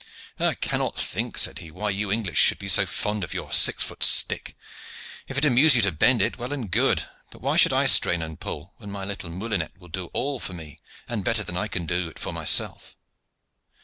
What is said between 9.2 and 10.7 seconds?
moulinet will do all for